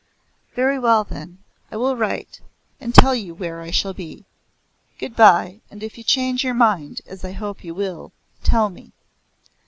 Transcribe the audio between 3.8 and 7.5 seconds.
be. Good bye, and if you change your mind, as I